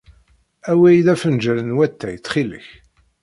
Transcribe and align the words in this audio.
Awey-d 0.71 1.07
afenjal 1.13 1.57
n 1.63 1.75
watay, 1.77 2.15
ttxil-k. 2.17 2.67